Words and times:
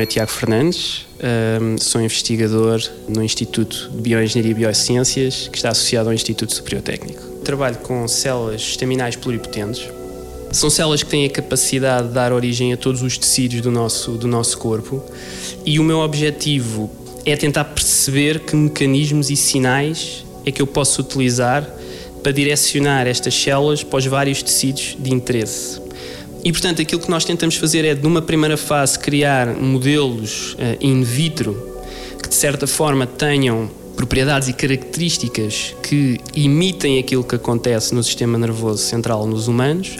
é 0.00 0.06
Tiago 0.06 0.30
Fernandes, 0.30 1.06
sou 1.78 2.00
investigador 2.00 2.82
no 3.08 3.22
Instituto 3.22 3.88
de 3.90 4.02
Bioengenharia 4.02 4.50
e 4.50 4.54
Biociências, 4.54 5.48
que 5.48 5.56
está 5.56 5.68
associado 5.70 6.08
ao 6.08 6.14
Instituto 6.14 6.52
Superior 6.52 6.82
Técnico. 6.82 7.22
Trabalho 7.44 7.76
com 7.78 8.06
células 8.08 8.60
estaminais 8.60 9.14
pluripotentes. 9.14 9.88
São 10.50 10.68
células 10.68 11.04
que 11.04 11.10
têm 11.10 11.24
a 11.24 11.30
capacidade 11.30 12.08
de 12.08 12.14
dar 12.14 12.32
origem 12.32 12.72
a 12.72 12.76
todos 12.76 13.02
os 13.02 13.16
tecidos 13.16 13.60
do 13.60 13.70
nosso, 13.70 14.12
do 14.12 14.26
nosso 14.26 14.58
corpo 14.58 15.02
e 15.64 15.78
o 15.78 15.84
meu 15.84 16.00
objetivo 16.00 16.90
é 17.24 17.36
tentar 17.36 17.64
perceber 17.64 18.40
que 18.40 18.56
mecanismos 18.56 19.30
e 19.30 19.36
sinais 19.36 20.24
é 20.44 20.50
que 20.50 20.60
eu 20.60 20.66
posso 20.66 21.00
utilizar 21.00 21.68
para 22.22 22.32
direcionar 22.32 23.06
estas 23.06 23.34
células 23.34 23.84
para 23.84 23.98
os 23.98 24.06
vários 24.06 24.42
tecidos 24.42 24.96
de 24.98 25.12
interesse. 25.12 25.83
E, 26.44 26.52
portanto, 26.52 26.82
aquilo 26.82 27.00
que 27.00 27.10
nós 27.10 27.24
tentamos 27.24 27.56
fazer 27.56 27.86
é, 27.86 27.94
numa 27.94 28.20
primeira 28.20 28.58
fase, 28.58 28.98
criar 28.98 29.46
modelos 29.46 30.52
uh, 30.54 30.76
in 30.78 31.02
vitro 31.02 31.80
que, 32.22 32.28
de 32.28 32.34
certa 32.34 32.66
forma, 32.66 33.06
tenham 33.06 33.70
propriedades 33.96 34.48
e 34.48 34.52
características 34.52 35.74
que 35.82 36.20
imitem 36.34 36.98
aquilo 36.98 37.24
que 37.24 37.36
acontece 37.36 37.94
no 37.94 38.02
sistema 38.02 38.36
nervoso 38.36 38.82
central 38.82 39.26
nos 39.26 39.48
humanos 39.48 39.96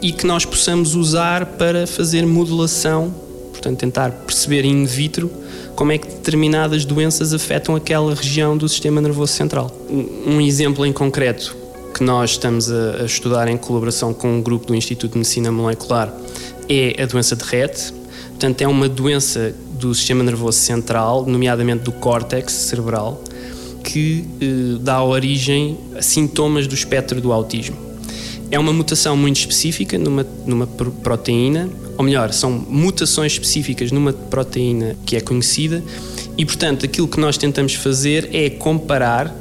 e 0.00 0.12
que 0.12 0.26
nós 0.26 0.44
possamos 0.44 0.94
usar 0.94 1.44
para 1.44 1.86
fazer 1.86 2.24
modelação, 2.24 3.12
portanto, 3.50 3.78
tentar 3.78 4.10
perceber 4.12 4.64
in 4.64 4.84
vitro 4.84 5.30
como 5.74 5.90
é 5.90 5.98
que 5.98 6.06
determinadas 6.06 6.84
doenças 6.84 7.32
afetam 7.32 7.74
aquela 7.74 8.14
região 8.14 8.56
do 8.56 8.68
sistema 8.68 9.00
nervoso 9.00 9.32
central. 9.32 9.74
Um 9.90 10.40
exemplo 10.40 10.86
em 10.86 10.92
concreto 10.92 11.59
que 11.94 12.02
nós 12.02 12.30
estamos 12.30 12.70
a, 12.70 13.02
a, 13.02 13.04
estudar 13.04 13.48
em 13.48 13.56
colaboração 13.56 14.14
com 14.14 14.38
um 14.38 14.42
grupo 14.42 14.66
do 14.66 14.74
Instituto 14.74 15.12
de 15.12 15.18
Medicina 15.18 15.50
Molecular 15.50 16.12
é 16.68 17.02
a 17.02 17.06
doença 17.06 17.34
de 17.36 17.44
Rett. 17.44 17.92
Portanto, 18.28 18.62
é 18.62 18.68
uma 18.68 18.88
doença 18.88 19.54
do 19.72 19.94
sistema 19.94 20.22
nervoso 20.22 20.58
central, 20.58 21.26
nomeadamente 21.26 21.84
do 21.84 21.92
córtex 21.92 22.52
cerebral, 22.52 23.22
que 23.82 24.24
eh, 24.40 24.78
dá 24.80 25.02
origem 25.02 25.78
a 25.96 26.02
sintomas 26.02 26.66
do 26.66 26.74
espectro 26.74 27.20
do 27.20 27.32
autismo. 27.32 27.76
É 28.50 28.58
uma 28.58 28.72
mutação 28.72 29.16
muito 29.16 29.36
específica 29.36 29.98
numa, 29.98 30.26
numa 30.44 30.66
proteína, 30.66 31.68
ou 31.96 32.04
melhor, 32.04 32.32
são 32.32 32.50
mutações 32.50 33.32
específicas 33.32 33.92
numa 33.92 34.12
proteína 34.12 34.96
que 35.06 35.16
é 35.16 35.20
conhecida, 35.20 35.82
e 36.36 36.44
portanto 36.44 36.84
aquilo 36.84 37.06
que 37.06 37.20
nós 37.20 37.36
tentamos 37.36 37.74
fazer 37.74 38.28
é 38.32 38.50
comparar 38.50 39.34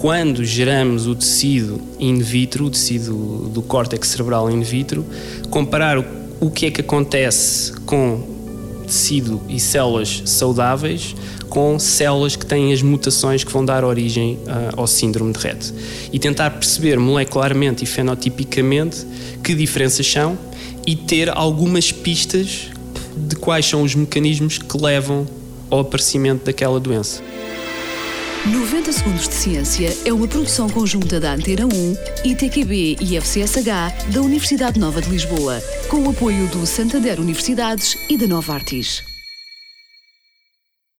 quando 0.00 0.42
geramos 0.42 1.06
o 1.06 1.14
tecido 1.14 1.78
in 1.98 2.20
vitro, 2.20 2.64
o 2.64 2.70
tecido 2.70 3.50
do 3.52 3.60
córtex 3.60 4.08
cerebral 4.08 4.50
in 4.50 4.62
vitro, 4.62 5.04
comparar 5.50 5.98
o, 5.98 6.04
o 6.40 6.50
que 6.50 6.64
é 6.64 6.70
que 6.70 6.80
acontece 6.80 7.72
com 7.84 8.22
tecido 8.86 9.42
e 9.46 9.60
células 9.60 10.22
saudáveis 10.24 11.14
com 11.50 11.78
células 11.78 12.34
que 12.34 12.46
têm 12.46 12.72
as 12.72 12.80
mutações 12.80 13.44
que 13.44 13.52
vão 13.52 13.64
dar 13.64 13.84
origem 13.84 14.38
uh, 14.46 14.80
ao 14.80 14.86
síndrome 14.86 15.32
de 15.32 15.38
Rett 15.40 15.74
e 16.12 16.18
tentar 16.18 16.50
perceber 16.50 16.98
molecularmente 16.98 17.84
e 17.84 17.86
fenotipicamente 17.86 19.04
que 19.42 19.54
diferenças 19.54 20.06
são 20.06 20.38
e 20.86 20.96
ter 20.96 21.28
algumas 21.28 21.92
pistas 21.92 22.70
de 23.16 23.36
quais 23.36 23.66
são 23.66 23.82
os 23.82 23.94
mecanismos 23.94 24.58
que 24.58 24.78
levam 24.78 25.26
ao 25.68 25.80
aparecimento 25.80 26.44
daquela 26.46 26.80
doença. 26.80 27.20
90 28.46 28.90
Segundos 28.90 29.28
de 29.28 29.34
Ciência 29.34 29.94
é 30.02 30.12
uma 30.12 30.26
produção 30.26 30.68
conjunta 30.68 31.20
da 31.20 31.34
Antena 31.34 31.66
1, 31.66 31.96
ITQB 32.24 32.96
e 32.98 33.16
FCSH 33.18 34.10
da 34.10 34.22
Universidade 34.22 34.80
Nova 34.80 35.02
de 35.02 35.10
Lisboa, 35.10 35.62
com 35.88 35.98
o 35.98 36.10
apoio 36.10 36.46
do 36.48 36.66
Santander 36.66 37.20
Universidades 37.20 37.98
e 38.08 38.16
da 38.16 38.26
Nova 38.26 38.54
Artis. 38.54 39.09